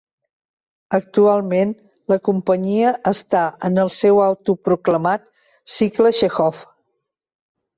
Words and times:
Actualment 0.97 1.73
la 2.13 2.17
companyia 2.29 2.93
està 3.11 3.43
en 3.69 3.77
el 3.83 3.93
seu 3.99 4.23
autoproclamat 4.31 5.29
"cicle 5.77 6.15
Txékhov". 6.19 6.65